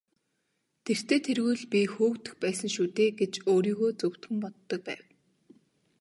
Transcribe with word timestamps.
Тэртэй 0.85 1.19
тэргүй 1.27 1.53
л 1.61 1.65
би 1.71 1.79
хөөгдөх 1.93 2.33
байсан 2.43 2.69
шүү 2.75 2.87
дээ 2.97 3.09
гэж 3.19 3.33
өөрийгөө 3.51 3.89
зөвтгөн 3.99 4.37
боддог 4.43 4.81
байв. 4.87 5.03